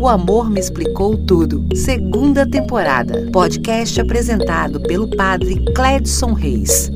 [0.00, 3.28] O Amor Me Explicou Tudo, segunda temporada.
[3.32, 6.88] Podcast apresentado pelo padre Cledson Reis.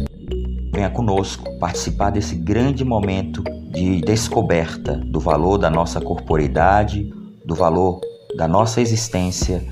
[0.72, 3.43] Venha conosco participar desse grande momento
[3.73, 7.12] de descoberta do valor da nossa corporeidade,
[7.45, 8.01] do valor
[8.37, 9.64] da nossa existência,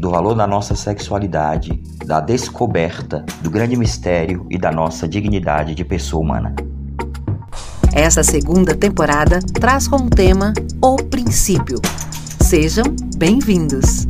[0.00, 5.84] do valor da nossa sexualidade, da descoberta do grande mistério e da nossa dignidade de
[5.84, 6.54] pessoa humana.
[7.92, 11.82] Essa segunda temporada traz como tema O Princípio.
[12.48, 14.08] Sejam bem-vindos!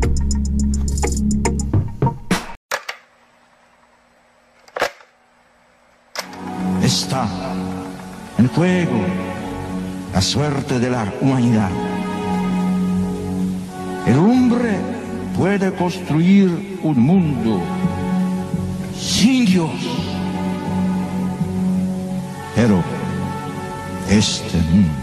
[6.81, 7.27] Está
[8.39, 9.01] em juego
[10.15, 11.69] a suerte de la humanidad.
[14.07, 14.79] El hombre
[15.37, 17.61] puede construir un mundo
[18.97, 19.73] sin Dios.
[22.55, 22.85] Pero
[24.09, 24.95] este mundo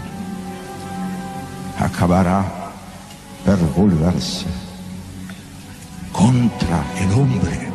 [1.78, 2.65] acabará
[3.46, 4.44] por volverse
[6.12, 7.66] contra el hombre.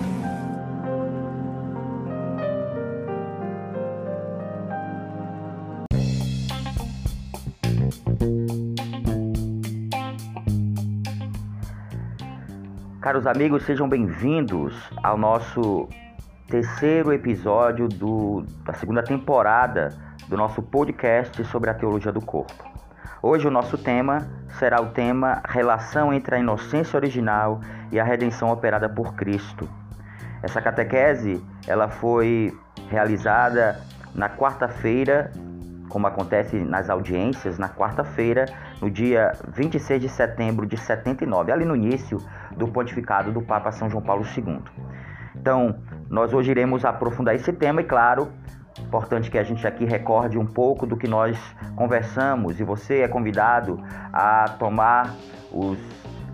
[12.99, 15.87] Caros amigos, sejam bem-vindos ao nosso
[16.49, 22.70] terceiro episódio do, da segunda temporada do nosso podcast sobre a teologia do corpo.
[23.23, 24.27] Hoje o nosso tema
[24.57, 29.69] será o tema Relação entre a inocência original e a redenção operada por Cristo.
[30.41, 32.51] Essa catequese ela foi
[32.89, 33.79] realizada
[34.15, 35.31] na quarta-feira,
[35.87, 38.47] como acontece nas audiências, na quarta-feira,
[38.81, 42.17] no dia 26 de setembro de 79, ali no início
[42.57, 44.63] do pontificado do Papa São João Paulo II.
[45.35, 45.75] Então,
[46.09, 48.31] nós hoje iremos aprofundar esse tema e, claro,
[48.79, 51.37] importante que a gente aqui recorde um pouco do que nós
[51.75, 53.79] conversamos e você é convidado
[54.13, 55.15] a tomar
[55.51, 55.77] os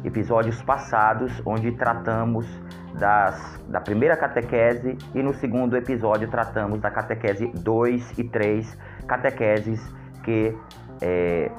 [0.03, 2.45] episódios passados onde tratamos
[2.93, 8.77] das, da primeira catequese e no segundo episódio tratamos da catequese 2 e 3,
[9.07, 9.81] catequeses
[10.23, 10.55] que
[11.01, 11.51] é,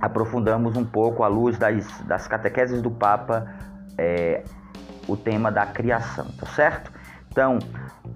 [0.00, 3.46] aprofundamos um pouco à luz das, das catequeses do Papa
[3.98, 4.42] é,
[5.08, 6.92] o tema da criação, tá certo?
[7.32, 7.58] Então,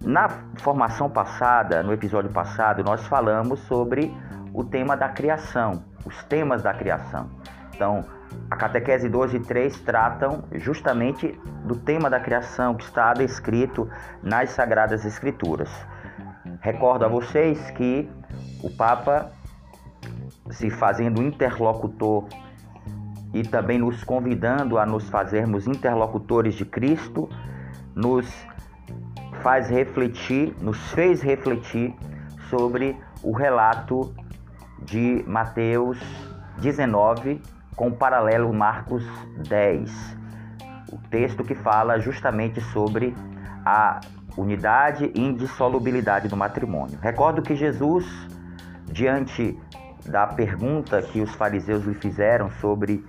[0.03, 0.28] na
[0.59, 4.15] formação passada, no episódio passado, nós falamos sobre
[4.53, 7.31] o tema da criação, os temas da criação.
[7.75, 8.04] Então,
[8.50, 11.32] a catequese 2 e 3 tratam justamente
[11.65, 13.88] do tema da criação que está descrito
[14.22, 15.71] nas Sagradas Escrituras.
[16.60, 18.06] Recordo a vocês que
[18.62, 19.33] o Papa,
[20.50, 22.27] se fazendo interlocutor
[23.33, 27.31] e também nos convidando a nos fazermos interlocutores de Cristo,
[27.94, 28.27] nos
[29.46, 31.94] faz refletir, nos fez refletir
[32.50, 34.12] sobre o relato
[34.82, 36.00] de Mateus
[36.58, 37.40] 19
[37.76, 39.04] com paralelo Marcos
[39.48, 40.16] 10.
[40.90, 43.14] O texto que fala justamente sobre
[43.64, 44.00] a
[44.36, 46.98] unidade e indissolubilidade do matrimônio.
[47.00, 48.04] Recordo que Jesus,
[48.90, 49.56] diante
[50.04, 53.04] da pergunta que os fariseus lhe fizeram sobre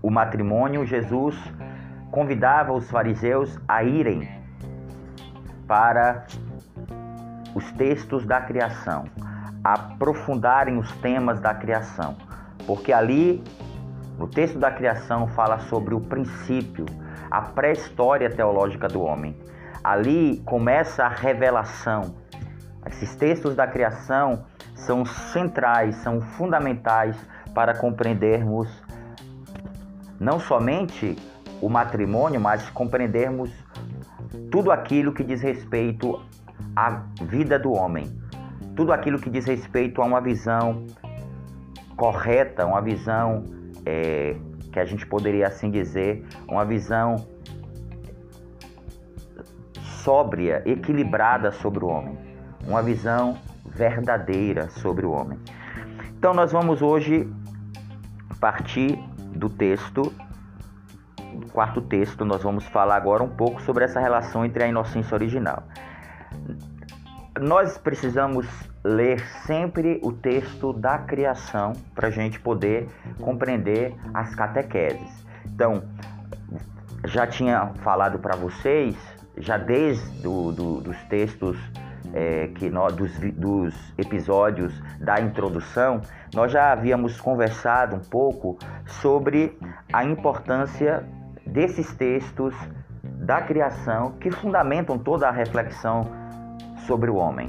[0.00, 1.36] o matrimônio, Jesus
[2.12, 4.40] convidava os fariseus a irem
[5.72, 6.26] para
[7.54, 9.04] os textos da criação,
[9.64, 12.14] aprofundarem os temas da criação,
[12.66, 13.42] porque ali
[14.18, 16.84] no texto da criação fala sobre o princípio,
[17.30, 19.34] a pré-história teológica do homem.
[19.82, 22.16] Ali começa a revelação.
[22.84, 24.44] Esses textos da criação
[24.74, 27.16] são centrais, são fundamentais
[27.54, 28.68] para compreendermos
[30.20, 31.16] não somente
[31.62, 33.50] o matrimônio, mas compreendermos
[34.50, 36.20] tudo aquilo que diz respeito
[36.74, 38.10] à vida do homem,
[38.76, 40.86] tudo aquilo que diz respeito a uma visão
[41.96, 43.44] correta, uma visão
[43.84, 44.36] é,
[44.72, 47.26] que a gente poderia assim dizer, uma visão
[50.02, 52.18] sóbria, equilibrada sobre o homem,
[52.66, 55.38] uma visão verdadeira sobre o homem.
[56.18, 57.28] Então nós vamos hoje
[58.40, 58.98] partir
[59.36, 60.12] do texto,
[61.52, 65.62] quarto texto, nós vamos falar agora um pouco sobre essa relação entre a inocência original.
[67.38, 68.46] Nós precisamos
[68.84, 72.88] ler sempre o texto da criação para a gente poder
[73.20, 75.24] compreender as catequeses.
[75.46, 75.82] Então,
[77.04, 78.96] já tinha falado para vocês,
[79.36, 81.58] já desde do, do, dos textos
[82.14, 86.00] é, que nós, dos, dos episódios da introdução,
[86.34, 89.58] nós já havíamos conversado um pouco sobre
[89.92, 91.04] a importância
[91.46, 92.54] desses textos
[93.02, 96.06] da criação que fundamentam toda a reflexão
[96.86, 97.48] sobre o homem.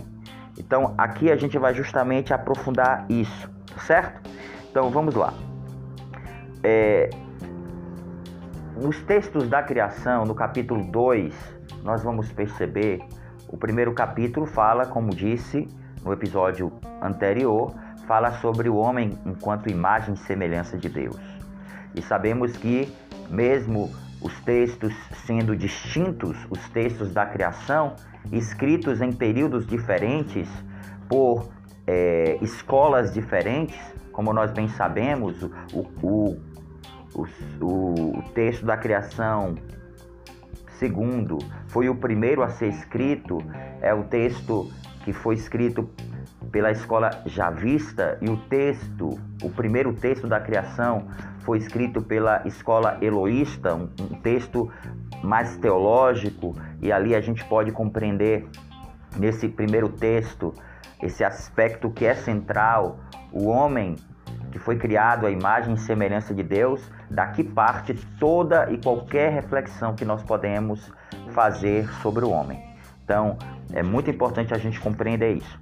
[0.57, 3.49] Então, aqui a gente vai justamente aprofundar isso,
[3.79, 4.21] certo?
[4.69, 5.33] Então, vamos lá.
[6.63, 7.09] é,
[8.75, 11.33] nos textos da criação, no capítulo 2,
[11.83, 12.99] nós vamos perceber,
[13.47, 15.67] o primeiro capítulo fala, como disse
[16.03, 17.73] no episódio anterior,
[18.07, 21.32] fala sobre o homem enquanto imagem e semelhança de Deus.
[21.95, 22.91] E sabemos que,
[23.29, 23.91] mesmo
[24.21, 24.93] os textos
[25.25, 27.95] sendo distintos, os textos da criação,
[28.31, 30.49] escritos em períodos diferentes,
[31.09, 31.49] por
[31.85, 33.79] é, escolas diferentes,
[34.11, 35.49] como nós bem sabemos, o,
[36.01, 36.37] o,
[37.13, 37.27] o,
[37.61, 39.55] o texto da criação
[40.77, 41.37] segundo
[41.67, 43.37] foi o primeiro a ser escrito,
[43.81, 44.69] é o texto
[45.03, 45.89] que foi escrito
[46.51, 51.07] pela escola javista e o texto, o primeiro texto da criação
[51.39, 54.71] foi escrito pela escola eloísta, um, um texto
[55.23, 58.47] mais teológico e ali a gente pode compreender
[59.17, 60.53] nesse primeiro texto
[61.01, 62.99] esse aspecto que é central,
[63.31, 63.95] o homem
[64.51, 69.95] que foi criado à imagem e semelhança de Deus, daqui parte toda e qualquer reflexão
[69.95, 70.91] que nós podemos
[71.31, 72.63] fazer sobre o homem.
[73.03, 73.37] Então,
[73.73, 75.59] é muito importante a gente compreender isso.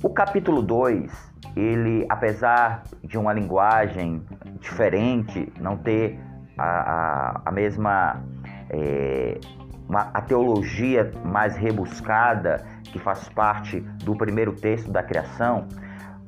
[0.00, 1.10] O capítulo 2,
[1.56, 4.22] ele, apesar de uma linguagem
[4.60, 6.20] diferente, não ter
[6.56, 8.22] a, a, a mesma
[8.70, 9.40] é,
[9.88, 15.66] uma, a teologia mais rebuscada que faz parte do primeiro texto da criação,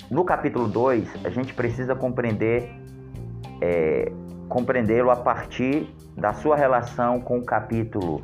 [0.09, 2.69] no capítulo 2 a gente precisa compreender
[3.61, 4.11] é,
[4.49, 8.21] compreendê-lo a partir da sua relação com o capítulo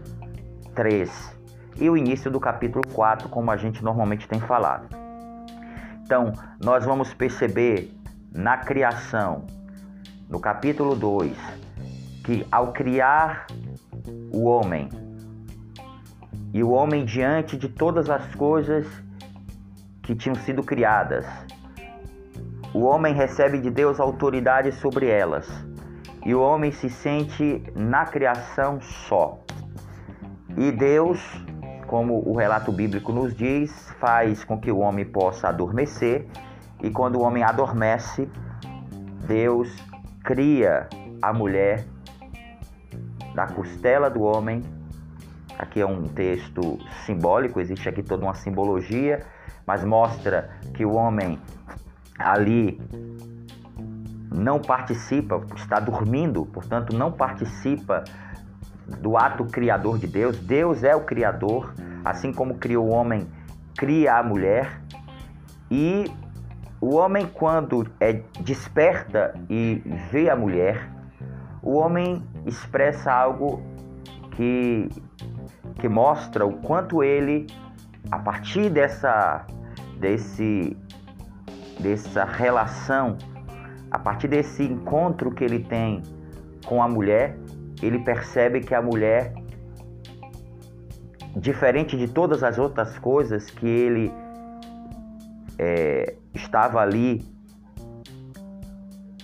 [0.75, 1.39] 3
[1.79, 5.06] e o início do capítulo 4, como a gente normalmente tem falado.
[6.07, 6.31] Então,
[6.63, 7.93] nós vamos perceber
[8.33, 9.45] na criação,
[10.29, 11.35] no capítulo 2,
[12.23, 13.45] que ao criar
[14.31, 14.87] o homem,
[16.53, 18.87] e o homem diante de todas as coisas
[20.01, 21.25] que tinham sido criadas.
[22.73, 25.45] O homem recebe de Deus autoridade sobre elas.
[26.25, 29.43] E o homem se sente na criação só.
[30.55, 31.19] E Deus,
[31.87, 36.27] como o relato bíblico nos diz, faz com que o homem possa adormecer.
[36.83, 38.29] E quando o homem adormece,
[39.25, 39.73] Deus
[40.23, 40.87] cria
[41.21, 41.85] a mulher
[43.33, 44.61] da costela do homem
[45.57, 49.25] Aqui é um texto simbólico, existe aqui toda uma simbologia,
[49.65, 51.39] mas mostra que o homem
[52.19, 52.79] ali
[54.31, 58.03] não participa, está dormindo, portanto, não participa
[59.01, 60.37] do ato criador de Deus.
[60.39, 61.73] Deus é o criador,
[62.03, 63.27] assim como criou o homem,
[63.75, 64.81] cria a mulher.
[65.69, 66.11] E
[66.79, 69.81] o homem, quando é desperta e
[70.11, 70.89] vê a mulher,
[71.61, 73.61] o homem expressa algo
[74.31, 74.89] que
[75.79, 77.47] que mostra o quanto ele,
[78.11, 79.45] a partir dessa,
[79.99, 80.75] desse,
[81.79, 83.17] dessa relação,
[83.91, 86.01] a partir desse encontro que ele tem
[86.65, 87.37] com a mulher,
[87.81, 89.33] ele percebe que a mulher,
[91.35, 94.11] diferente de todas as outras coisas que ele
[95.59, 97.25] é, estava ali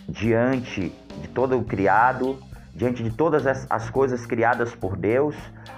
[0.08, 2.38] diante de todo o criado,
[2.76, 5.36] diante de todas as coisas criadas por Deus,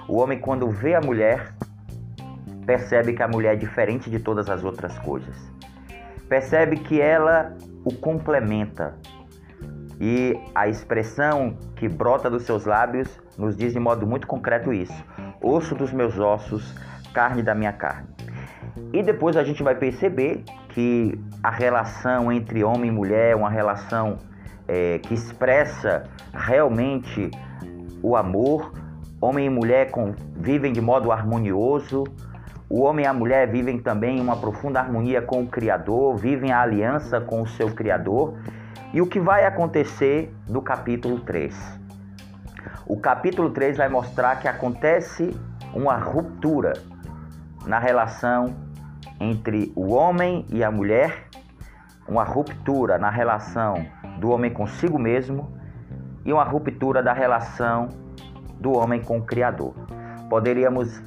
[0.08, 1.54] o homem, quando vê a mulher,
[2.66, 5.36] percebe que a mulher é diferente de todas as outras coisas.
[6.28, 8.96] Percebe que ela o complementa.
[10.00, 15.06] E a expressão que brota dos seus lábios nos diz de modo muito concreto isso:
[15.42, 16.74] osso dos meus ossos,
[17.14, 18.08] carne da minha carne.
[18.92, 23.50] E depois a gente vai perceber que a relação entre homem e mulher é uma
[23.50, 24.18] relação
[24.68, 27.32] é, que expressa realmente
[28.04, 28.72] o amor,
[29.26, 29.90] Homem e mulher
[30.36, 32.04] vivem de modo harmonioso.
[32.70, 36.62] O homem e a mulher vivem também uma profunda harmonia com o Criador, vivem a
[36.62, 38.36] aliança com o seu Criador.
[38.96, 41.54] E o que vai acontecer no capítulo 3?
[42.88, 45.38] O capítulo 3 vai mostrar que acontece
[45.74, 46.72] uma ruptura
[47.66, 48.56] na relação
[49.20, 51.28] entre o homem e a mulher,
[52.08, 53.86] uma ruptura na relação
[54.18, 55.60] do homem consigo mesmo
[56.24, 57.90] e uma ruptura da relação
[58.62, 59.74] do homem com o Criador.
[60.30, 61.04] Poderíamos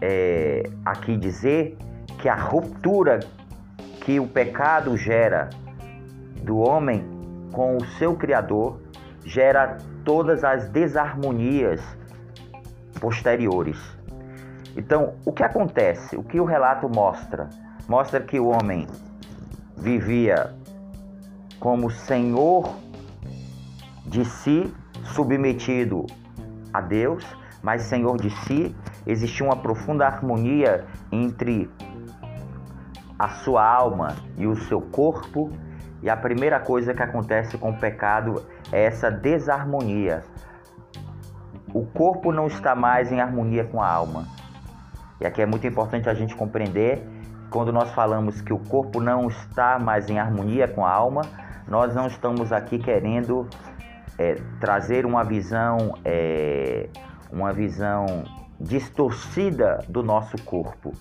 [0.00, 1.78] é, aqui dizer
[2.18, 3.20] que a ruptura
[4.00, 5.48] que o pecado gera
[6.44, 7.04] do homem
[7.52, 8.80] com o seu Criador
[9.24, 11.80] gera todas as desarmonias
[13.00, 13.78] posteriores.
[14.76, 16.16] Então, o que acontece?
[16.16, 17.48] O que o relato mostra?
[17.88, 18.86] Mostra que o homem
[19.76, 20.54] vivia
[21.58, 22.76] como senhor
[24.06, 24.72] de si,
[25.14, 26.06] submetido
[26.72, 27.24] a Deus,
[27.62, 31.70] mas Senhor de si, existia uma profunda harmonia entre
[33.18, 35.50] a sua alma e o seu corpo,
[36.04, 40.22] E a primeira coisa que acontece com o pecado é essa desarmonia.
[41.72, 44.26] O corpo não está mais em harmonia com a alma.
[45.18, 47.02] E aqui é muito importante a gente compreender
[47.48, 51.22] quando nós falamos que o corpo não está mais em harmonia com a alma,
[51.66, 53.48] nós não estamos aqui querendo
[54.18, 56.90] é, trazer uma visão, é,
[57.32, 58.04] uma visão
[58.60, 60.92] distorcida do nosso corpo,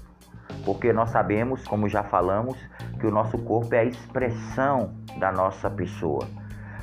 [0.66, 2.58] porque nós sabemos, como já falamos,
[3.00, 6.28] que o nosso corpo é a expressão da nossa pessoa.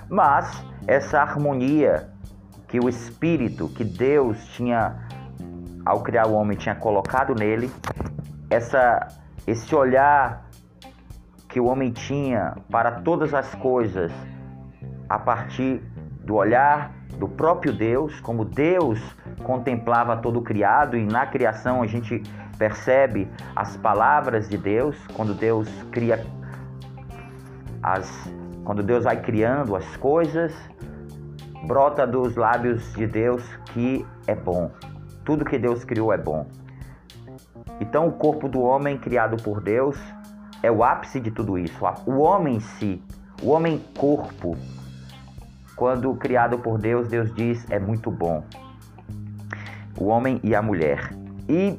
[0.08, 2.10] Mas essa harmonia
[2.68, 4.96] que o Espírito, que Deus tinha,
[5.84, 7.70] ao criar o homem, tinha colocado nele,
[8.49, 9.08] essa,
[9.46, 10.46] esse olhar
[11.49, 14.12] que o homem tinha para todas as coisas
[15.08, 15.82] a partir
[16.25, 19.00] do olhar do próprio Deus, como Deus
[19.42, 22.23] contemplava todo o criado e na criação a gente
[22.59, 26.25] percebe as palavras de Deus, quando Deus cria
[27.82, 28.30] as
[28.64, 30.54] quando Deus vai criando as coisas,
[31.66, 33.42] brota dos lábios de Deus
[33.73, 34.70] que é bom.
[35.25, 36.47] Tudo que Deus criou é bom.
[37.80, 39.99] Então o corpo do homem criado por Deus
[40.62, 41.85] é o ápice de tudo isso.
[42.06, 43.02] O homem em si,
[43.42, 44.56] o homem corpo,
[45.75, 48.44] quando criado por Deus, Deus diz é muito bom.
[50.00, 51.11] O homem e a mulher.
[51.49, 51.78] E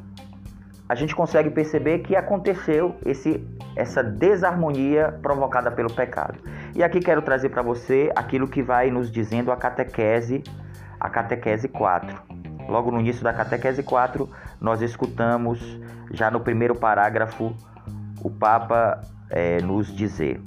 [0.88, 6.38] a gente consegue perceber que aconteceu esse, essa desarmonia provocada pelo pecado.
[6.76, 10.44] E aqui quero trazer para você aquilo que vai nos dizendo a catequese,
[11.00, 12.22] a catequese 4.
[12.68, 15.60] Logo no início da catequese 4, nós escutamos
[16.12, 17.56] já no primeiro parágrafo
[18.22, 20.42] o Papa é, nos dizer: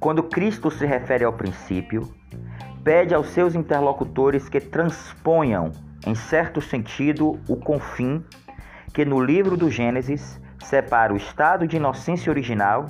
[0.00, 2.08] Quando Cristo se refere ao princípio,
[2.82, 5.70] pede aos seus interlocutores que transponham,
[6.06, 8.22] em certo sentido, o confim
[8.92, 12.86] que no livro do Gênesis separa o estado de inocência original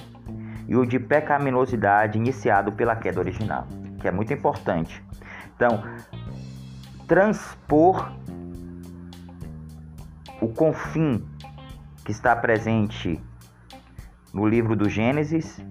[0.66, 3.66] e o de pecaminosidade iniciado pela queda original,
[4.00, 5.02] que é muito importante.
[5.54, 5.83] Então,
[7.06, 8.12] transpor
[10.40, 11.25] o confim
[12.04, 13.23] que está presente
[14.33, 15.64] no livro do Gênesis,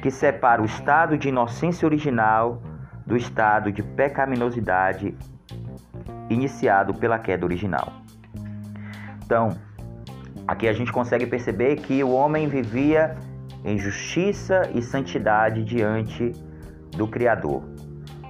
[0.00, 2.62] que separa o estado de inocência original
[3.04, 5.14] do estado de pecaminosidade
[6.28, 7.92] iniciado pela queda original.
[9.24, 9.56] Então,
[10.46, 13.16] aqui a gente consegue perceber que o homem vivia
[13.64, 16.32] em justiça e santidade diante
[16.96, 17.62] do Criador.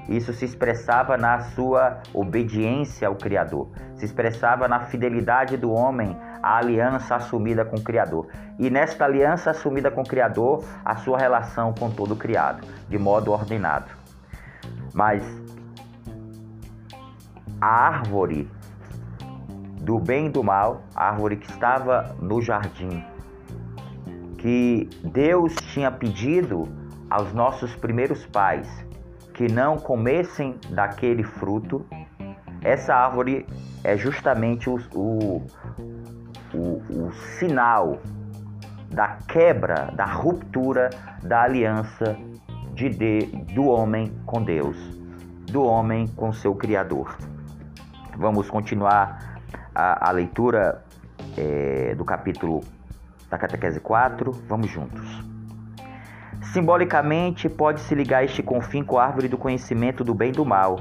[0.08, 6.58] Isso se expressava na sua obediência ao Criador, se expressava na fidelidade do homem à
[6.58, 8.28] aliança assumida com o Criador.
[8.58, 12.98] E nesta aliança assumida com o Criador, a sua relação com todo o criado, de
[12.98, 13.90] modo ordenado.
[14.92, 15.24] Mas
[17.64, 18.47] a árvore
[19.80, 23.02] do bem e do mal, a árvore que estava no jardim,
[24.37, 26.68] que Deus tinha pedido
[27.09, 28.68] aos nossos primeiros pais
[29.33, 31.87] que não comessem daquele fruto,
[32.61, 33.47] essa árvore
[33.83, 35.47] é justamente o, o,
[36.52, 37.99] o, o sinal
[38.90, 40.90] da quebra, da ruptura
[41.23, 42.14] da aliança
[42.75, 43.21] de, de,
[43.54, 44.76] do homem com Deus,
[45.50, 47.16] do homem com seu Criador.
[48.16, 49.40] Vamos continuar
[49.75, 50.85] a, a leitura
[51.37, 52.61] é, do capítulo
[53.28, 54.30] da Catequese 4.
[54.49, 55.25] Vamos juntos.
[56.52, 60.78] Simbolicamente, pode-se ligar este confim com a árvore do conhecimento do bem e do mal,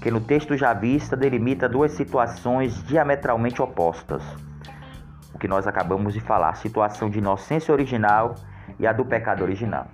[0.00, 4.22] que no texto já vista delimita duas situações diametralmente opostas.
[5.32, 8.34] O que nós acabamos de falar, a situação de inocência original
[8.78, 9.86] e a do pecado original.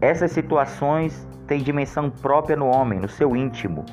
[0.00, 3.84] Essas situações têm dimensão própria no homem, no seu íntimo,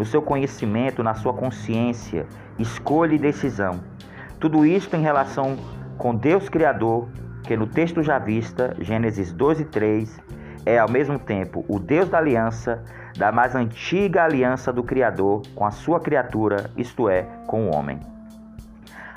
[0.00, 2.26] no seu conhecimento, na sua consciência,
[2.58, 3.80] escolha e decisão.
[4.38, 5.58] Tudo isto em relação
[5.98, 7.06] com Deus Criador,
[7.42, 10.18] que no texto já vista, Gênesis 12, 3,
[10.64, 12.82] é ao mesmo tempo o Deus da aliança,
[13.18, 18.00] da mais antiga aliança do Criador com a sua criatura, isto é, com o homem.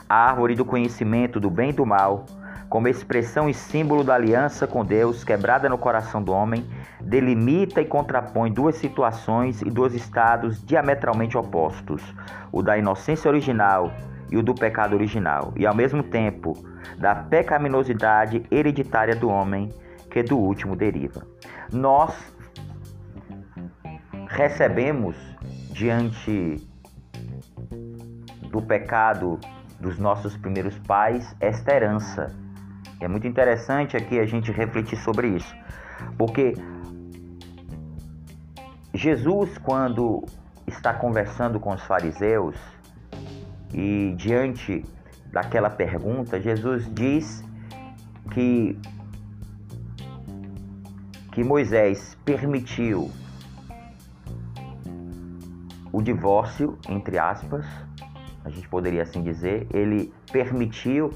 [0.10, 2.26] A árvore do conhecimento do bem e do mal,
[2.74, 6.66] como expressão e símbolo da aliança com Deus quebrada no coração do homem,
[7.00, 12.02] delimita e contrapõe duas situações e dois estados diametralmente opostos:
[12.52, 13.94] o da inocência original
[14.32, 16.54] e o do pecado original, e ao mesmo tempo
[16.98, 19.70] da pecaminosidade hereditária do homem
[20.10, 21.28] que do último deriva.
[21.72, 22.12] Nós
[24.30, 25.16] recebemos
[25.70, 26.56] diante
[28.50, 29.40] do pecado
[29.80, 32.42] dos nossos primeiros pais esta herança
[33.04, 35.56] é muito interessante aqui a gente refletir sobre isso,
[36.18, 36.54] porque
[38.94, 40.24] Jesus, quando
[40.68, 42.56] está conversando com os fariseus
[43.74, 44.86] e diante
[45.32, 47.44] daquela pergunta, Jesus diz
[48.32, 48.80] que
[51.32, 53.10] que Moisés permitiu
[55.92, 57.66] o divórcio, entre aspas,
[58.46, 61.12] a gente poderia assim dizer, ele permitiu,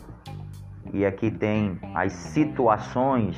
[0.93, 3.37] e aqui tem as situações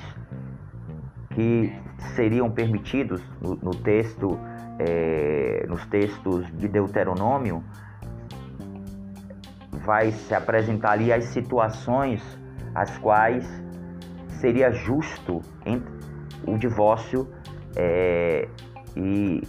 [1.32, 1.74] que
[2.16, 4.40] seriam permitidos no, no texto,
[4.78, 7.64] é, nos textos de Deuteronômio,
[9.86, 12.22] vai se apresentar ali as situações
[12.76, 13.46] as quais
[14.40, 15.42] seria justo
[16.46, 17.28] o divórcio
[17.76, 18.48] é,
[18.96, 19.44] e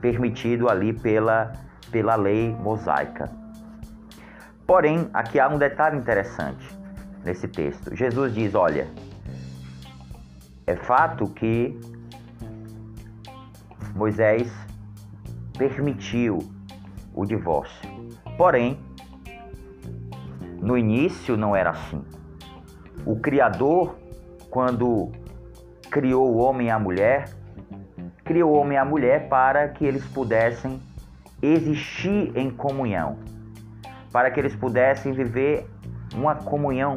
[0.00, 1.52] permitido ali pela,
[1.90, 3.30] pela lei mosaica.
[4.66, 6.79] Porém, aqui há um detalhe interessante
[7.24, 7.94] nesse texto.
[7.94, 8.88] Jesus diz: olha,
[10.66, 11.78] é fato que
[13.94, 14.50] Moisés
[15.56, 16.38] permitiu
[17.14, 17.90] o divórcio.
[18.36, 18.78] Porém,
[20.60, 22.02] no início não era assim.
[23.04, 23.96] O Criador,
[24.50, 25.10] quando
[25.90, 27.30] criou o homem e a mulher,
[28.24, 30.80] criou o homem e a mulher para que eles pudessem
[31.42, 33.18] existir em comunhão,
[34.12, 35.66] para que eles pudessem viver
[36.14, 36.96] uma comunhão,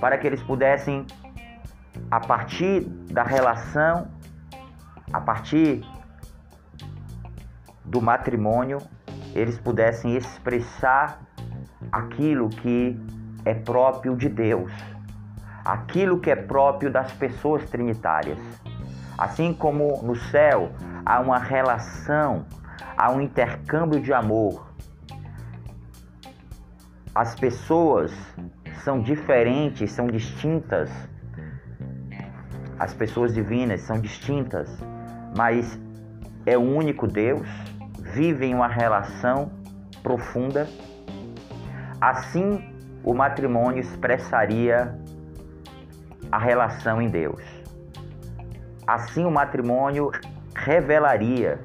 [0.00, 1.06] para que eles pudessem,
[2.10, 2.80] a partir
[3.10, 4.08] da relação,
[5.12, 5.84] a partir
[7.84, 8.78] do matrimônio,
[9.34, 11.20] eles pudessem expressar
[11.90, 12.98] aquilo que
[13.44, 14.72] é próprio de Deus,
[15.64, 18.38] aquilo que é próprio das pessoas trinitárias.
[19.16, 20.72] Assim como no céu
[21.04, 22.46] há uma relação,
[22.96, 24.73] há um intercâmbio de amor.
[27.14, 28.12] As pessoas
[28.82, 30.90] são diferentes, são distintas.
[32.78, 34.68] As pessoas divinas são distintas,
[35.36, 35.78] mas
[36.44, 37.48] é o único Deus,
[38.14, 39.52] vive em uma relação
[40.02, 40.66] profunda
[42.04, 42.62] Assim,
[43.02, 44.94] o matrimônio expressaria
[46.30, 47.42] a relação em Deus.
[48.86, 50.10] Assim, o matrimônio
[50.54, 51.58] revelaria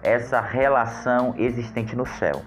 [0.00, 2.42] essa relação existente no céu.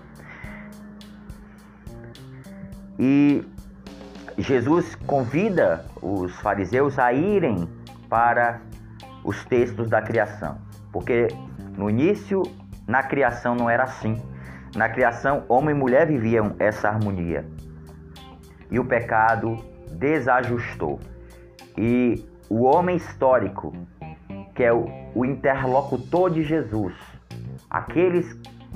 [3.00, 3.44] E
[4.38, 7.68] Jesus convida os fariseus a irem
[8.10, 8.62] para
[9.24, 10.58] os textos da criação,
[10.92, 11.28] porque
[11.78, 12.44] no início,
[12.88, 14.22] na criação, não era assim.
[14.76, 17.46] Na criação, homem e mulher viviam essa harmonia.
[18.70, 19.58] E o pecado
[19.92, 21.00] desajustou.
[21.78, 23.74] E o homem histórico,
[24.56, 26.94] que é o, o interlocutor de Jesus,
[27.70, 28.34] aqueles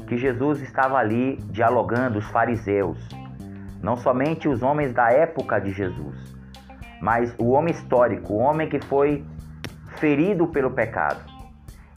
[0.07, 2.97] que Jesus estava ali dialogando, os fariseus,
[3.81, 6.15] não somente os homens da época de Jesus,
[7.01, 9.23] mas o homem histórico, o homem que foi
[9.97, 11.21] ferido pelo pecado.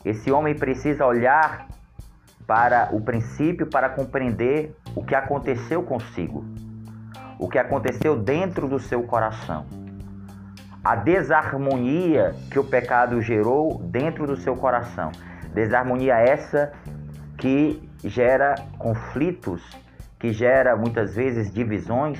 [0.05, 1.67] Esse homem precisa olhar
[2.47, 6.45] para o princípio para compreender o que aconteceu consigo,
[7.39, 9.67] o que aconteceu dentro do seu coração.
[10.83, 15.13] A desarmonia que o pecado gerou dentro do seu coração.
[15.53, 16.73] Desarmonia essa
[17.37, 19.63] que gera conflitos,
[20.19, 22.19] que gera muitas vezes divisões.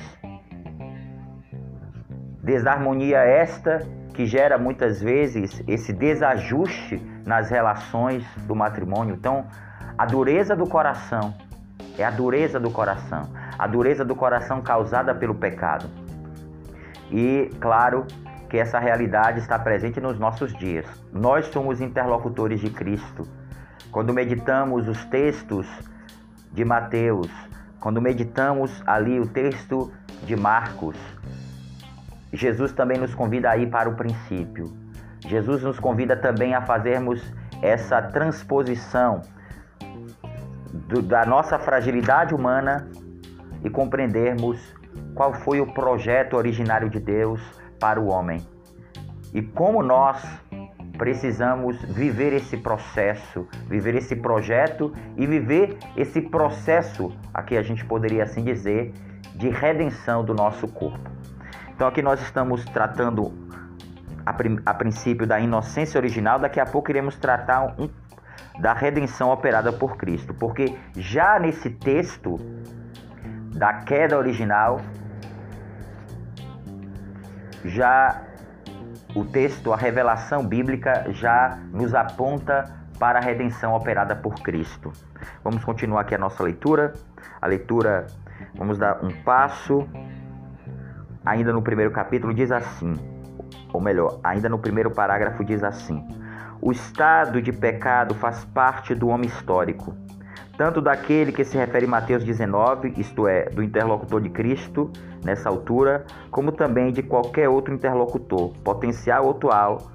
[2.41, 3.79] Desarmonia esta
[4.13, 9.15] que gera muitas vezes esse desajuste nas relações do matrimônio.
[9.15, 9.45] Então,
[9.97, 11.33] a dureza do coração
[11.97, 15.89] é a dureza do coração, a dureza do coração causada pelo pecado.
[17.11, 18.05] E, claro,
[18.49, 20.85] que essa realidade está presente nos nossos dias.
[21.13, 23.23] Nós somos interlocutores de Cristo.
[23.91, 25.67] Quando meditamos os textos
[26.51, 27.29] de Mateus,
[27.79, 29.91] quando meditamos ali o texto
[30.25, 30.97] de Marcos,
[32.31, 34.65] Jesus também nos convida a ir para o princípio.
[35.25, 37.21] Jesus nos convida também a fazermos
[37.61, 39.21] essa transposição
[40.71, 42.87] do, da nossa fragilidade humana
[43.63, 44.57] e compreendermos
[45.15, 47.41] qual foi o projeto originário de Deus
[47.79, 48.45] para o homem
[49.33, 50.23] e como nós
[50.99, 58.23] precisamos viver esse processo, viver esse projeto e viver esse processo, aqui a gente poderia
[58.23, 58.93] assim dizer,
[59.33, 61.09] de redenção do nosso corpo.
[61.73, 63.33] Então aqui nós estamos tratando
[64.25, 64.35] a,
[64.65, 67.89] a princípio da inocência original, daqui a pouco iremos tratar um
[68.59, 72.37] da redenção operada por Cristo, porque já nesse texto
[73.55, 74.81] da queda original,
[77.63, 78.28] já
[79.15, 82.65] o texto, a revelação bíblica já nos aponta
[82.99, 84.91] para a redenção operada por Cristo.
[85.43, 86.93] Vamos continuar aqui a nossa leitura.
[87.41, 88.07] A leitura,
[88.55, 89.87] vamos dar um passo.
[91.25, 92.93] Ainda no primeiro capítulo diz assim,
[93.73, 96.05] ou melhor, ainda no primeiro parágrafo diz assim:
[96.61, 99.95] o estado de pecado faz parte do homem histórico,
[100.59, 104.91] tanto daquele que se refere em Mateus 19, isto é, do interlocutor de Cristo
[105.23, 109.89] nessa altura, como também de qualquer outro interlocutor, potencial ou atual,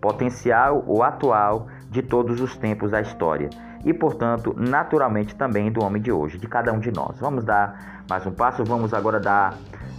[0.00, 3.48] potencial ou atual de todos os tempos da história
[3.84, 7.20] e, portanto, naturalmente também do homem de hoje, de cada um de nós.
[7.20, 9.54] Vamos dar mais um passo, vamos agora dar,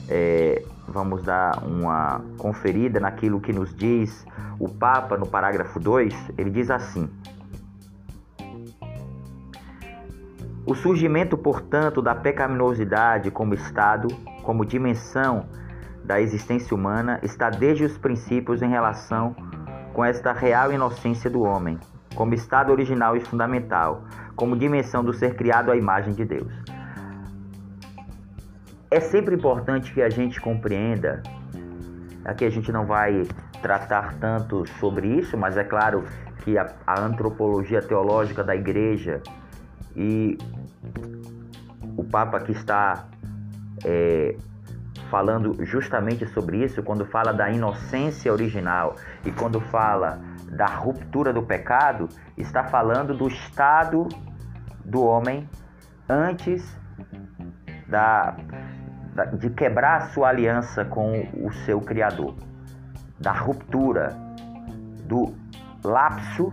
[0.09, 4.25] é, vamos dar uma conferida naquilo que nos diz
[4.59, 6.31] o Papa no parágrafo 2.
[6.37, 7.09] Ele diz assim:
[10.73, 14.07] O surgimento, portanto, da pecaminosidade como estado,
[14.41, 15.45] como dimensão
[16.03, 19.35] da existência humana, está desde os princípios em relação
[19.93, 21.77] com esta real inocência do homem,
[22.15, 24.05] como estado original e fundamental,
[24.35, 26.51] como dimensão do ser criado à imagem de Deus.
[28.89, 31.21] É sempre importante que a gente compreenda,
[32.25, 33.21] aqui a gente não vai
[33.61, 36.03] tratar tanto sobre isso, mas é claro
[36.43, 39.21] que a, a antropologia teológica da igreja
[39.95, 40.35] e
[41.97, 43.05] o Papa que está
[43.83, 44.35] é,
[45.09, 51.43] falando justamente sobre isso, quando fala da inocência original e quando fala da ruptura do
[51.43, 54.07] pecado, está falando do estado
[54.83, 55.47] do homem
[56.09, 56.63] antes
[57.87, 58.35] da,
[59.13, 62.35] da, de quebrar a sua aliança com o seu Criador,
[63.19, 64.15] da ruptura,
[65.05, 65.33] do
[65.83, 66.51] lapso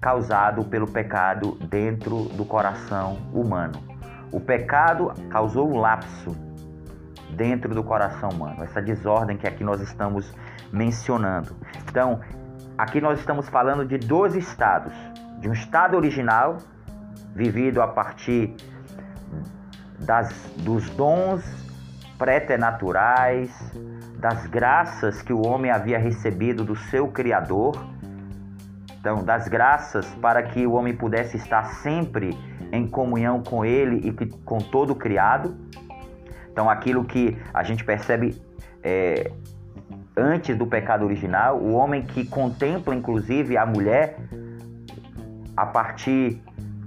[0.00, 3.91] causado pelo pecado dentro do coração humano.
[4.32, 6.34] O pecado causou um lapso
[7.36, 10.32] dentro do coração humano, essa desordem que aqui nós estamos
[10.72, 11.54] mencionando.
[11.88, 12.20] Então,
[12.76, 14.94] aqui nós estamos falando de dois estados:
[15.38, 16.56] de um estado original,
[17.34, 18.54] vivido a partir
[19.98, 21.44] das, dos dons
[22.18, 23.50] preternaturais,
[24.18, 27.72] das graças que o homem havia recebido do seu Criador
[29.02, 32.38] então, das graças para que o homem pudesse estar sempre
[32.70, 35.56] em comunhão com ele e com todo o criado.
[36.52, 38.40] Então, aquilo que a gente percebe
[38.80, 39.32] é,
[40.16, 44.18] antes do pecado original, o homem que contempla inclusive a mulher
[45.56, 46.40] a partir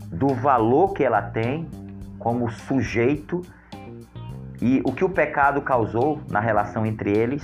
[0.10, 1.70] do valor que ela tem
[2.18, 3.42] como sujeito
[4.62, 7.44] e o que o pecado causou na relação entre eles.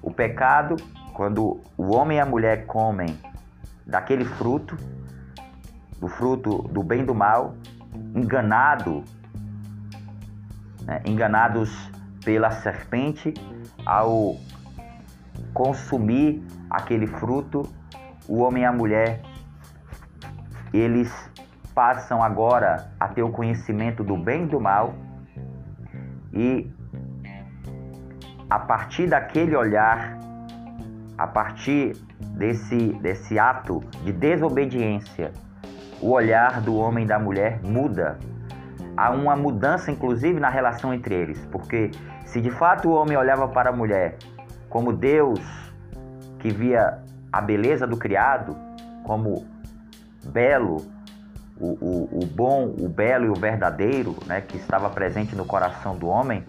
[0.00, 0.76] O pecado,
[1.12, 3.18] quando o homem e a mulher comem
[3.90, 4.76] daquele fruto,
[5.98, 7.54] do fruto do bem e do mal,
[8.14, 9.04] enganado,
[10.84, 11.90] né, enganados
[12.24, 13.34] pela serpente
[13.84, 14.36] ao
[15.52, 17.68] consumir aquele fruto,
[18.28, 19.22] o homem e a mulher
[20.72, 21.12] eles
[21.74, 24.94] passam agora a ter o conhecimento do bem e do mal
[26.32, 26.70] e
[28.48, 30.18] a partir daquele olhar,
[31.16, 35.32] a partir desse, desse ato de desobediência,
[36.00, 38.18] o olhar do homem e da mulher muda.
[38.96, 41.90] Há uma mudança, inclusive, na relação entre eles, porque
[42.24, 44.16] se de fato o homem olhava para a mulher
[44.68, 45.40] como Deus
[46.38, 46.98] que via
[47.32, 48.56] a beleza do criado,
[49.04, 49.46] como
[50.24, 50.78] belo,
[51.58, 55.96] o, o, o bom, o belo e o verdadeiro, né, que estava presente no coração
[55.96, 56.44] do homem,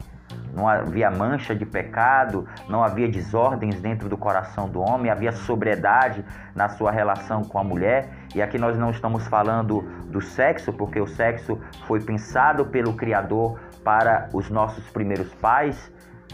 [0.53, 6.23] não havia mancha de pecado, não havia desordens dentro do coração do homem, havia sobriedade
[6.55, 8.09] na sua relação com a mulher.
[8.35, 13.59] E aqui nós não estamos falando do sexo, porque o sexo foi pensado pelo Criador
[13.83, 15.91] para os nossos primeiros pais.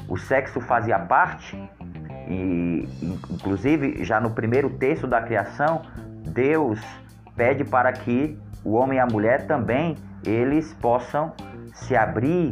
[0.07, 1.57] O sexo fazia parte,
[2.27, 2.87] e
[3.31, 5.81] inclusive já no primeiro texto da criação,
[6.23, 6.79] Deus
[7.35, 11.33] pede para que o homem e a mulher também eles possam
[11.73, 12.51] se abrir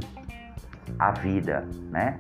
[0.98, 2.20] a vida, né?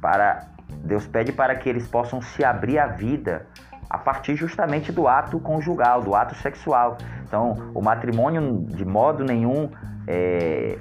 [0.00, 0.48] Para
[0.84, 3.46] Deus pede para que eles possam se abrir à vida
[3.88, 6.98] a partir justamente do ato conjugal, do ato sexual.
[7.26, 9.70] Então, o matrimônio de modo nenhum,
[10.06, 10.78] é,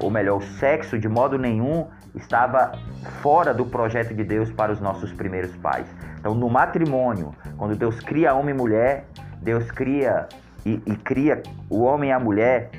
[0.00, 2.72] ou melhor, o sexo de modo nenhum estava
[3.20, 5.86] fora do projeto de Deus para os nossos primeiros pais.
[6.18, 9.06] Então, no matrimônio, quando Deus cria homem e mulher,
[9.42, 10.28] Deus cria
[10.64, 12.70] e, e cria o homem e a mulher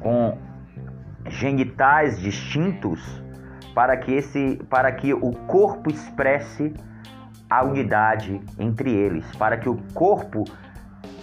[0.00, 0.38] com
[1.28, 3.00] genitais distintos
[3.74, 6.72] para que esse para que o corpo expresse
[7.48, 10.44] a unidade entre eles, para que o corpo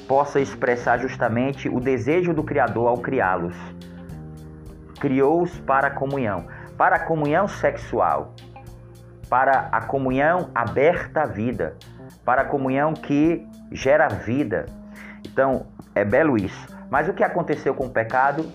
[0.08, 3.56] possa expressar justamente o desejo do criador ao criá-los.
[5.00, 6.46] Criou-os para a comunhão,
[6.78, 8.34] para a comunhão sexual,
[9.30, 11.76] para a comunhão aberta à vida,
[12.24, 14.66] para a comunhão que gera vida.
[15.28, 16.68] Então, é belo isso.
[16.90, 18.46] Mas o que aconteceu com o pecado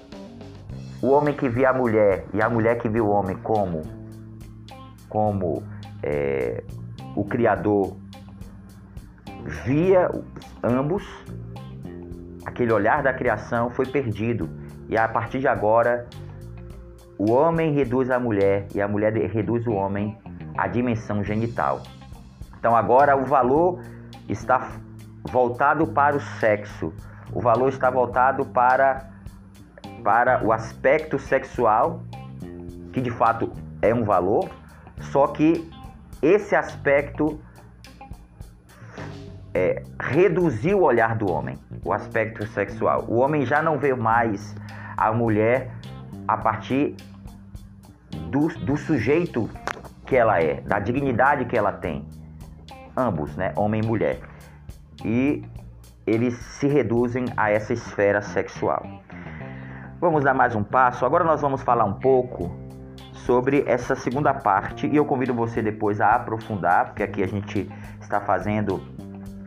[1.02, 3.82] o homem que via a mulher e a mulher que viu o homem como
[5.08, 5.62] como
[6.02, 6.62] é,
[7.16, 7.96] o Criador
[9.64, 10.11] via
[10.62, 11.02] ambos,
[12.44, 14.48] aquele olhar da criação foi perdido.
[14.88, 16.06] E a partir de agora,
[17.18, 20.16] o homem reduz a mulher e a mulher reduz o homem
[20.56, 21.82] à dimensão genital.
[22.58, 23.80] Então agora o valor
[24.28, 24.72] está
[25.30, 26.92] voltado para o sexo,
[27.32, 29.11] o valor está voltado para,
[30.02, 32.02] para o aspecto sexual,
[32.92, 34.48] que de fato é um valor,
[35.00, 35.70] só que
[36.22, 37.40] esse aspecto
[39.54, 43.04] é, reduziu o olhar do homem, o aspecto sexual.
[43.08, 44.54] O homem já não vê mais
[44.96, 45.70] a mulher
[46.26, 46.96] a partir
[48.30, 49.48] do, do sujeito
[50.06, 52.06] que ela é, da dignidade que ela tem.
[52.96, 53.52] Ambos, né?
[53.56, 54.18] Homem e mulher.
[55.04, 55.44] E
[56.06, 58.82] eles se reduzem a essa esfera sexual.
[60.00, 61.04] Vamos dar mais um passo.
[61.04, 62.56] Agora nós vamos falar um pouco
[63.12, 67.68] sobre essa segunda parte e eu convido você depois a aprofundar, porque aqui a gente
[68.00, 68.80] está fazendo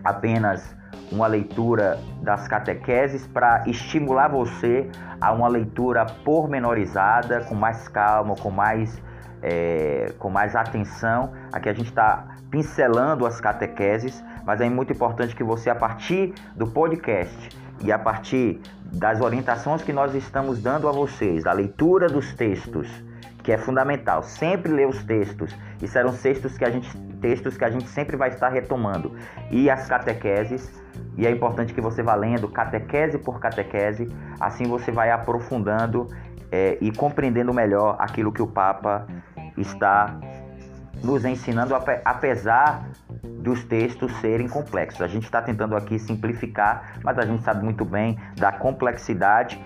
[0.04, 0.76] apenas
[1.10, 8.52] uma leitura das catequeses para estimular você a uma leitura pormenorizada, com mais calma, com
[8.52, 9.02] mais,
[9.42, 11.32] é, com mais atenção.
[11.54, 16.34] Aqui a gente está pincelando as catequeses, mas é muito importante que você, a partir
[16.58, 17.50] do podcast
[17.84, 22.88] e a partir das orientações que nós estamos dando a vocês, da leitura dos textos,
[23.44, 24.24] que é fundamental.
[24.24, 25.56] Sempre ler os textos.
[25.82, 29.16] E serão textos que a gente, textos que a gente sempre vai estar retomando.
[29.50, 30.82] E as catequeses.
[31.18, 34.08] E é importante que você vá lendo catequese por catequese.
[34.40, 36.08] Assim você vai aprofundando
[36.52, 39.08] é, e compreendendo melhor aquilo que o Papa
[39.58, 40.20] está
[41.04, 42.88] nos ensinando, apesar
[43.24, 45.02] dos textos serem complexos.
[45.02, 49.60] A gente está tentando aqui simplificar, mas a gente sabe muito bem da complexidade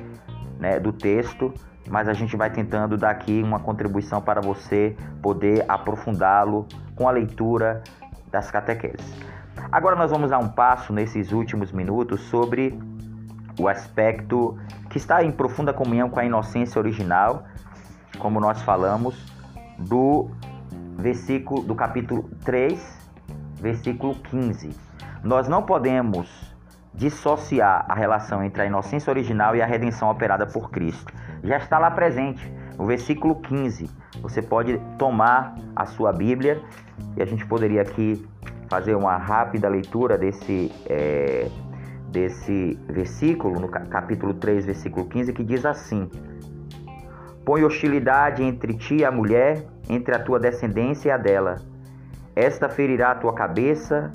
[0.59, 1.53] né, do texto
[1.89, 7.11] mas a gente vai tentando dar aqui uma contribuição para você poder aprofundá-lo com a
[7.11, 7.83] leitura
[8.31, 9.05] das catequeses.
[9.71, 12.77] Agora nós vamos dar um passo nesses últimos minutos sobre
[13.59, 14.57] o aspecto
[14.89, 17.43] que está em profunda comunhão com a inocência original,
[18.19, 19.15] como nós falamos,
[19.77, 20.29] do
[20.97, 22.79] versículo do capítulo 3,
[23.55, 24.69] versículo 15.
[25.23, 26.55] Nós não podemos
[26.93, 31.13] dissociar a relação entre a inocência original e a redenção operada por Cristo.
[31.43, 33.89] Já está lá presente, no versículo 15.
[34.21, 36.61] Você pode tomar a sua Bíblia
[37.17, 38.25] e a gente poderia aqui
[38.69, 41.49] fazer uma rápida leitura desse, é,
[42.09, 46.09] desse versículo, no capítulo 3, versículo 15, que diz assim:
[47.43, 51.55] Põe hostilidade entre ti e a mulher, entre a tua descendência e a dela.
[52.35, 54.11] Esta ferirá a tua cabeça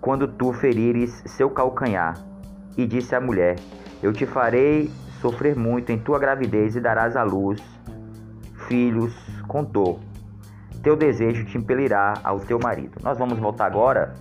[0.00, 2.14] quando tu ferires seu calcanhar.
[2.76, 3.56] E disse à mulher:
[4.02, 7.62] Eu te farei sofrer muito em tua gravidez e darás à luz
[8.66, 9.14] filhos
[9.46, 10.00] com dor.
[10.82, 12.98] Teu desejo te impelirá ao teu marido.
[13.02, 14.14] Nós vamos voltar agora.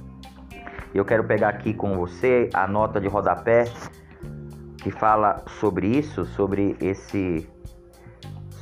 [0.94, 3.64] Eu quero pegar aqui com você a nota de rodapé
[4.78, 7.48] que fala sobre isso, sobre esse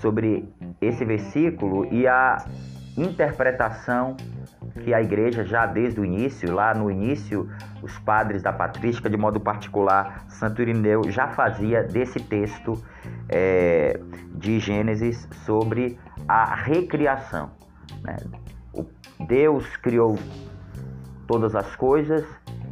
[0.01, 0.47] sobre
[0.81, 2.37] esse versículo e a
[2.97, 4.15] interpretação
[4.83, 7.49] que a igreja já desde o início, lá no início,
[7.81, 12.81] os padres da patrística, de modo particular, Santo Irineu já fazia desse texto
[13.27, 13.99] é,
[14.35, 17.51] de Gênesis sobre a recriação.
[18.03, 18.17] Né?
[19.27, 20.17] Deus criou
[21.27, 22.25] todas as coisas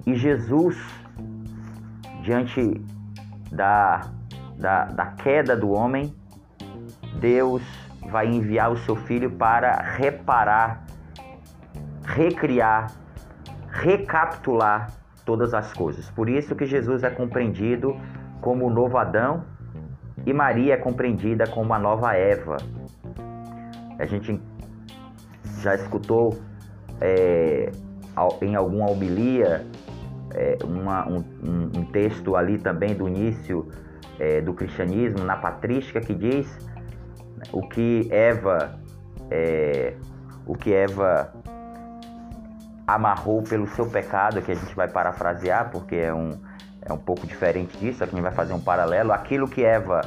[0.06, 0.78] e Jesus,
[2.24, 2.82] diante
[3.52, 4.02] da,
[4.58, 6.14] da, da queda do homem,
[7.20, 7.62] Deus
[8.10, 10.86] vai enviar o seu filho para reparar
[12.08, 12.92] recriar,
[13.70, 14.90] recapitular
[15.26, 16.10] todas as coisas.
[16.12, 17.96] Por isso que Jesus é compreendido
[18.42, 19.44] como o novo Adão
[20.26, 22.58] e Maria é compreendida como a nova Eva.
[24.00, 24.42] A gente
[25.62, 26.40] já escutou
[27.02, 27.72] é,
[28.42, 29.66] em alguma homilia
[30.34, 31.24] é, uma, um,
[31.76, 33.68] um, texto ali também do início
[34.20, 36.48] é, do cristianismo, na patrística, que diz
[37.52, 38.80] o que Eva,
[39.30, 39.94] é,
[40.46, 41.34] o que Eva
[42.86, 46.40] amarrou pelo seu pecado, que a gente vai parafrasear, porque é um,
[46.82, 49.12] é um pouco diferente disso, aqui a gente vai fazer um paralelo.
[49.12, 50.02] Aquilo que Eva,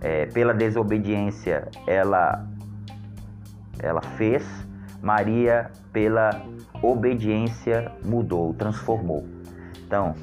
[0.00, 2.46] é, pela desobediência, ela,
[3.80, 4.46] ela fez,
[5.02, 6.40] Maria, pela
[6.80, 9.26] obediência, mudou, transformou.
[9.84, 10.14] Então,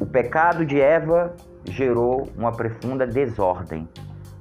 [0.00, 1.34] o pecado de Eva
[1.66, 3.86] gerou uma profunda desordem.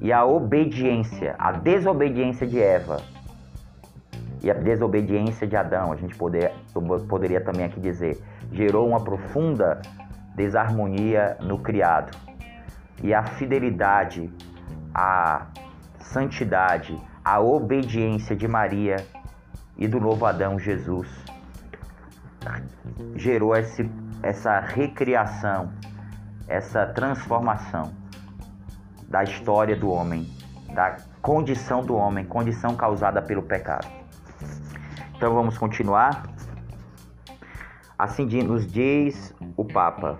[0.01, 3.01] E a obediência, a desobediência de Eva
[4.41, 6.53] e a desobediência de Adão, a gente poder,
[7.09, 8.21] poderia também aqui dizer,
[8.53, 9.81] gerou uma profunda
[10.35, 12.17] desarmonia no criado.
[13.03, 14.31] E a fidelidade,
[14.95, 15.47] a
[15.99, 18.95] santidade, a obediência de Maria
[19.77, 21.07] e do novo Adão Jesus
[23.15, 23.89] gerou esse,
[24.23, 25.71] essa recriação,
[26.47, 27.91] essa transformação
[29.09, 30.29] da história do homem,
[30.73, 33.87] da condição do homem, condição causada pelo pecado.
[35.15, 36.29] Então vamos continuar.
[37.97, 40.19] Assim nos diz o Papa.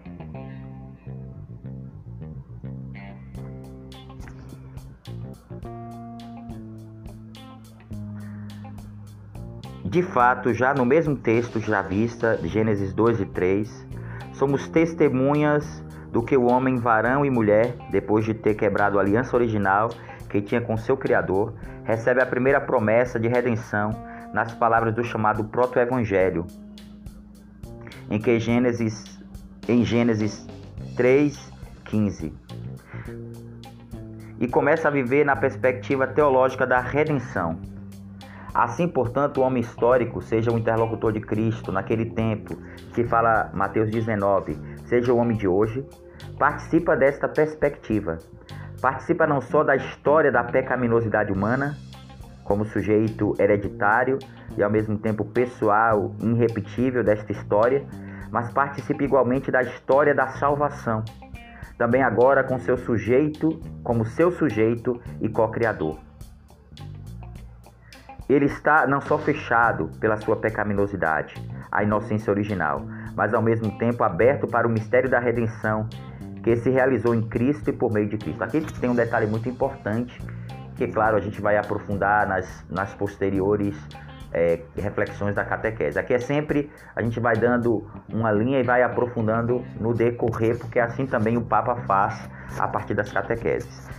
[9.86, 13.88] De fato, já no mesmo texto já vista, Gênesis 2 e 3,
[14.34, 19.36] somos testemunhas do que o homem, varão e mulher, depois de ter quebrado a aliança
[19.36, 19.89] original
[20.30, 23.91] que tinha com seu Criador, recebe a primeira promessa de redenção
[24.34, 26.45] nas palavras do chamado proto-evangelho,
[28.10, 29.19] em que Gênesis,
[29.67, 30.48] em Gênesis
[30.95, 32.34] 3:15
[34.39, 37.60] e começa a viver na perspectiva teológica da redenção.
[38.54, 42.56] Assim, portanto, o homem histórico, seja o interlocutor de Cristo naquele tempo,
[42.93, 44.58] que fala Mateus 19,
[44.89, 45.86] seja o homem de hoje,
[46.38, 48.17] participa desta perspectiva.
[48.82, 51.78] Participa não só da história da pecaminosidade humana,
[52.43, 54.17] como sujeito hereditário
[54.58, 57.86] e ao mesmo tempo pessoal, irrepetível desta história,
[58.32, 61.04] mas participa igualmente da história da salvação,
[61.78, 65.99] também agora com seu sujeito, como seu sujeito e co-criador.
[68.28, 71.34] Ele está não só fechado pela sua pecaminosidade,
[71.71, 72.82] a inocência original,
[73.19, 75.89] mas ao mesmo tempo aberto para o mistério da redenção
[76.41, 78.41] que se realizou em Cristo e por meio de Cristo.
[78.41, 80.17] Aqui tem um detalhe muito importante
[80.77, 83.75] que, claro, a gente vai aprofundar nas, nas posteriores
[84.32, 85.99] é, reflexões da catequese.
[85.99, 90.79] Aqui é sempre a gente vai dando uma linha e vai aprofundando no decorrer, porque
[90.79, 93.89] assim também o Papa faz a partir das catequeses.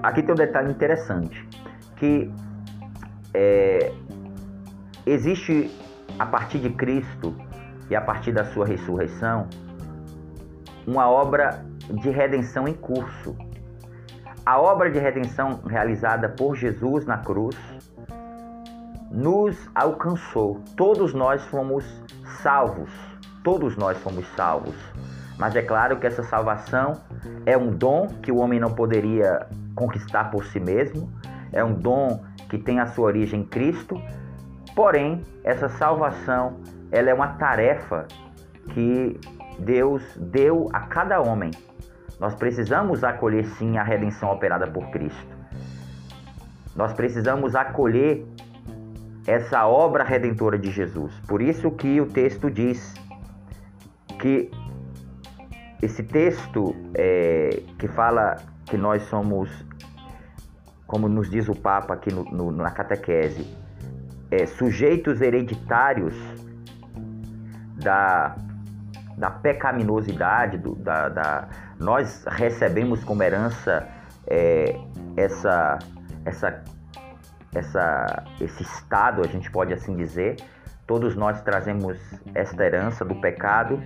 [0.00, 1.44] Aqui tem um detalhe interessante,
[1.96, 2.32] que
[3.34, 3.92] é,
[5.04, 5.76] existe
[6.20, 7.34] a partir de Cristo
[7.92, 9.48] e a partir da sua ressurreição
[10.86, 13.36] uma obra de redenção em curso.
[14.46, 17.54] A obra de redenção realizada por Jesus na cruz
[19.10, 20.62] nos alcançou.
[20.74, 21.84] Todos nós fomos
[22.42, 22.90] salvos.
[23.44, 24.74] Todos nós fomos salvos.
[25.38, 26.94] Mas é claro que essa salvação
[27.44, 31.12] é um dom que o homem não poderia conquistar por si mesmo,
[31.52, 34.00] é um dom que tem a sua origem em Cristo.
[34.74, 36.56] Porém, essa salvação,
[36.92, 38.06] ela é uma tarefa
[38.74, 39.18] que
[39.58, 41.50] Deus deu a cada homem.
[42.20, 45.36] Nós precisamos acolher sim a redenção operada por Cristo.
[46.76, 48.24] Nós precisamos acolher
[49.26, 51.12] essa obra redentora de Jesus.
[51.26, 52.94] Por isso que o texto diz
[54.20, 54.50] que
[55.80, 59.50] esse texto é, que fala que nós somos,
[60.86, 63.46] como nos diz o Papa aqui no, no, na catequese,
[64.30, 66.14] é, sujeitos hereditários
[67.82, 68.36] da
[69.16, 73.86] da pecaminosidade, do, da, da, nós recebemos como herança
[74.26, 74.76] é,
[75.16, 75.78] essa,
[76.24, 76.62] essa,
[77.54, 80.36] essa, esse estado, a gente pode assim dizer.
[80.86, 81.98] Todos nós trazemos
[82.34, 83.80] esta herança do pecado,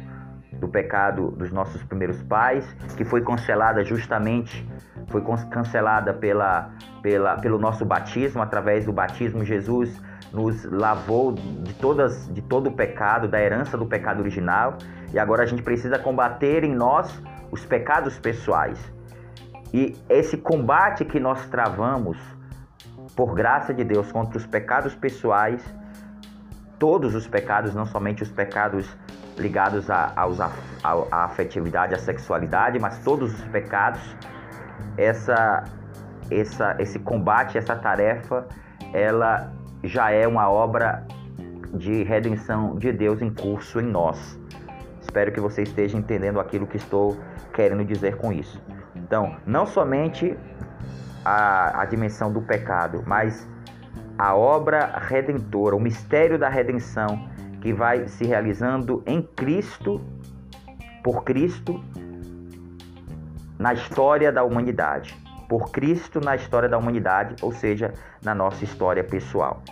[0.52, 2.64] do pecado dos nossos primeiros pais,
[2.96, 4.66] que foi cancelada justamente,
[5.08, 6.70] foi cancelada pela,
[7.02, 10.00] pela, pelo nosso batismo, através do batismo Jesus
[10.32, 14.76] nos lavou de todas de todo o pecado, da herança do pecado original,
[15.12, 18.78] e agora a gente precisa combater em nós os pecados pessoais.
[19.72, 22.18] E esse combate que nós travamos
[23.14, 25.62] por graça de Deus contra os pecados pessoais,
[26.78, 28.86] todos os pecados, não somente os pecados
[29.38, 30.12] ligados à,
[31.10, 34.00] afetividade, à sexualidade, mas todos os pecados,
[34.96, 35.64] essa,
[36.30, 38.46] essa, esse combate, essa tarefa,
[38.92, 39.52] ela
[39.84, 41.06] já é uma obra
[41.74, 44.38] de redenção de Deus em curso em nós.
[45.00, 47.16] Espero que você esteja entendendo aquilo que estou
[47.52, 48.60] querendo dizer com isso.
[48.94, 50.36] Então, não somente
[51.24, 53.48] a, a dimensão do pecado, mas
[54.18, 57.28] a obra redentora, o mistério da redenção
[57.60, 60.00] que vai se realizando em Cristo,
[61.02, 61.82] por Cristo,
[63.58, 65.16] na história da humanidade
[65.48, 69.62] por Cristo na história da humanidade, ou seja, na nossa história pessoal.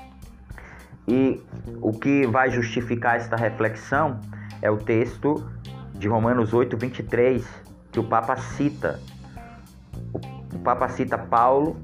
[1.06, 1.42] E
[1.80, 4.20] o que vai justificar esta reflexão
[4.62, 5.46] é o texto
[5.92, 7.46] de Romanos 8, 23,
[7.92, 9.00] que o Papa cita.
[10.54, 11.76] O Papa cita Paulo,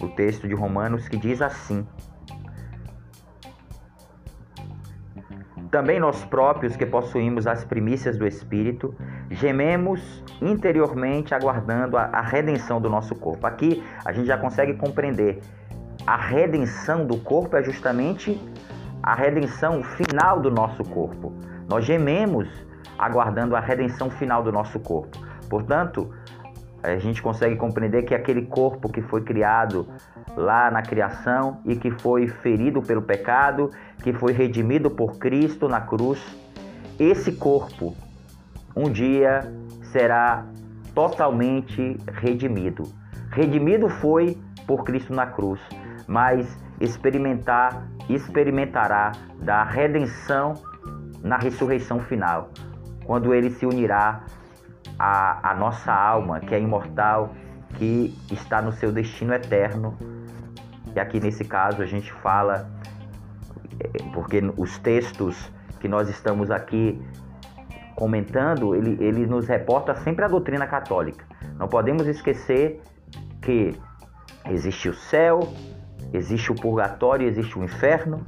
[0.00, 1.86] o texto de Romanos, que diz assim:
[5.70, 8.94] Também nós próprios que possuímos as primícias do Espírito,
[9.30, 13.46] gememos interiormente aguardando a, a, redenção do nosso corpo.
[13.46, 15.40] Aqui a gente já consegue compreender.
[16.06, 18.40] A redenção do corpo é justamente
[19.02, 21.32] a redenção final do nosso corpo.
[21.68, 22.48] Nós gememos
[22.98, 25.18] aguardando a redenção final do nosso corpo.
[25.48, 26.12] Portanto,
[26.82, 29.86] A gente consegue compreender que aquele corpo que foi criado
[30.36, 33.70] lá na criação e que foi ferido pelo pecado,
[34.02, 36.20] que foi redimido por Cristo na cruz,
[36.98, 37.94] esse corpo
[38.74, 39.52] um dia
[39.92, 40.46] será
[40.94, 42.84] totalmente redimido.
[43.30, 44.36] Redimido foi
[44.66, 45.60] por Cristo na cruz,
[46.06, 50.54] mas experimentar experimentará da redenção
[51.22, 52.50] na ressurreição final,
[53.04, 54.24] quando ele se unirá
[54.98, 57.32] à, à nossa alma, que é imortal,
[57.74, 59.96] que está no seu destino eterno.
[60.94, 62.68] E aqui nesse caso a gente fala,
[63.78, 67.00] é, porque os textos que nós estamos aqui
[67.94, 71.24] comentando, ele, ele nos reporta sempre a doutrina católica.
[71.58, 72.80] Não podemos esquecer
[73.40, 73.74] que
[74.48, 75.40] existe o céu,
[76.12, 78.24] existe o purgatório, existe o inferno,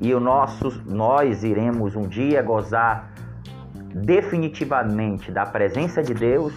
[0.00, 3.12] e o nosso, nós iremos um dia gozar
[3.94, 6.54] definitivamente da presença de Deus,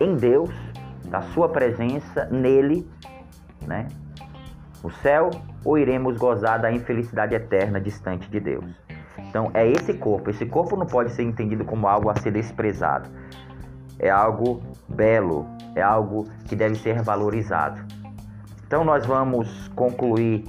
[0.00, 0.50] em Deus,
[1.08, 2.88] da sua presença nele,
[3.66, 3.88] né?
[4.82, 5.30] O céu,
[5.64, 8.64] ou iremos gozar da infelicidade eterna distante de Deus.
[9.18, 10.30] Então é esse corpo.
[10.30, 13.08] Esse corpo não pode ser entendido como algo a ser desprezado.
[13.98, 17.80] É algo belo, é algo que deve ser valorizado.
[18.66, 20.44] Então nós vamos concluir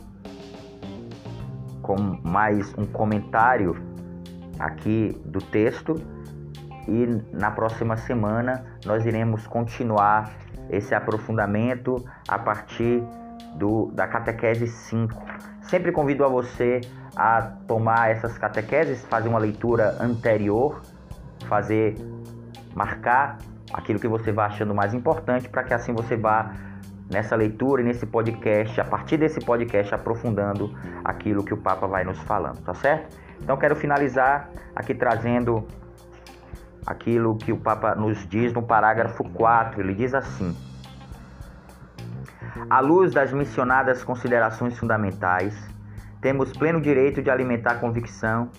[1.81, 3.75] com mais um comentário
[4.57, 5.95] aqui do texto
[6.87, 10.31] e na próxima semana nós iremos continuar
[10.69, 13.03] esse aprofundamento a partir
[13.55, 15.21] do, da catequese 5.
[15.61, 16.81] Sempre convido a você
[17.15, 20.81] a tomar essas catequeses, fazer uma leitura anterior,
[21.47, 21.95] fazer
[22.75, 23.37] marcar
[23.71, 26.53] aquilo que você vai achando mais importante para que assim você vá
[27.11, 32.03] nessa leitura e nesse podcast, a partir desse podcast aprofundando aquilo que o Papa vai
[32.03, 33.15] nos falando, tá certo?
[33.41, 35.67] Então quero finalizar aqui trazendo
[36.85, 40.55] aquilo que o Papa nos diz no parágrafo 4, ele diz assim:
[42.69, 45.55] À luz das mencionadas considerações fundamentais,
[46.23, 48.49] temos pleno direito de alimentar a convicção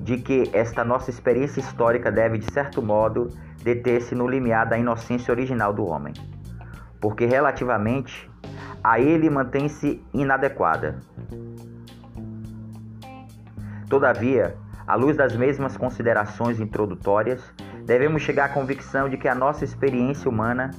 [0.00, 3.28] de que esta nossa experiência histórica deve, de certo modo,
[3.60, 6.14] deter-se no limiar da inocência original do homem,
[7.00, 8.30] porque relativamente
[8.84, 11.00] a ele mantém-se inadequada.
[13.88, 14.56] Todavia,
[14.86, 17.42] à luz das mesmas considerações introdutórias,
[17.84, 20.70] devemos chegar à convicção de que a nossa experiência humana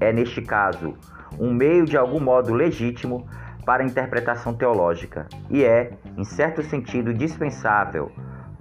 [0.00, 0.94] é, neste caso,
[1.38, 3.28] um meio de algum modo legítimo
[3.68, 8.10] para a interpretação teológica e é, em certo sentido, dispensável,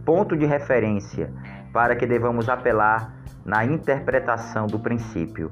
[0.03, 1.31] ponto de referência
[1.71, 3.13] para que devamos apelar
[3.45, 5.49] na interpretação do princípio.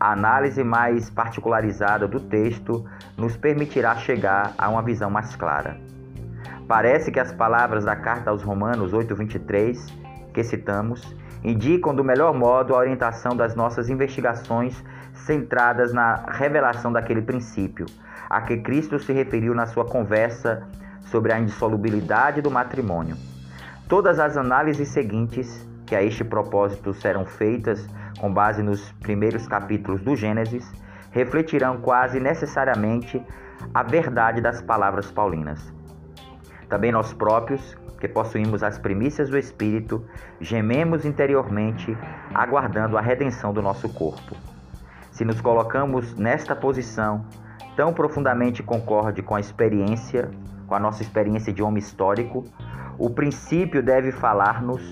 [0.00, 2.84] A análise mais particularizada do texto
[3.16, 5.76] nos permitirá chegar a uma visão mais clara.
[6.66, 9.78] Parece que as palavras da carta aos Romanos 8:23
[10.34, 11.14] que citamos
[11.44, 14.82] indicam do melhor modo a orientação das nossas investigações
[15.22, 17.86] centradas na revelação daquele princípio,
[18.28, 20.66] a que Cristo se referiu na sua conversa
[21.02, 23.16] sobre a indissolubilidade do matrimônio.
[23.88, 27.86] Todas as análises seguintes que a este propósito serão feitas
[28.18, 30.70] com base nos primeiros capítulos do Gênesis
[31.10, 33.22] refletirão quase necessariamente
[33.74, 35.72] a verdade das palavras paulinas.
[36.68, 40.04] Também nós próprios, que possuímos as primícias do Espírito,
[40.40, 41.96] gememos interiormente,
[42.34, 44.34] aguardando a redenção do nosso corpo.
[45.12, 47.26] Se nos colocamos nesta posição,
[47.76, 50.30] tão profundamente concorde com a experiência,
[50.66, 52.44] com a nossa experiência de homem histórico,
[52.98, 54.82] o princípio deve falar-nos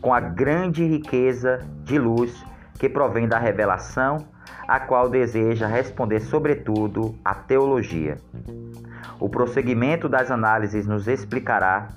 [0.00, 2.44] com a grande riqueza de luz
[2.78, 4.18] que provém da revelação,
[4.66, 8.18] a qual deseja responder sobretudo a teologia.
[9.18, 11.88] O prosseguimento das análises nos explicará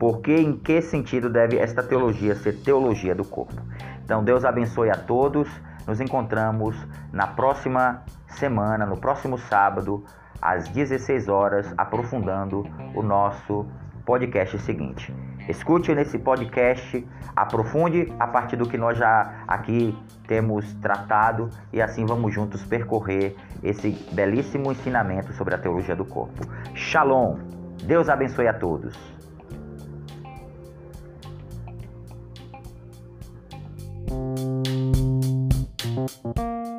[0.00, 3.62] por que em que sentido deve esta teologia ser teologia do corpo.
[4.04, 5.48] Então Deus abençoe a todos.
[5.88, 6.76] Nos encontramos
[7.10, 10.04] na próxima semana, no próximo sábado,
[10.40, 12.62] às 16 horas, aprofundando
[12.94, 13.66] o nosso
[14.04, 15.14] podcast seguinte.
[15.48, 22.04] Escute nesse podcast, aprofunde a partir do que nós já aqui temos tratado e assim
[22.04, 26.46] vamos juntos percorrer esse belíssimo ensinamento sobre a teologia do corpo.
[26.74, 27.38] Shalom!
[27.82, 28.94] Deus abençoe a todos.
[35.98, 36.77] Música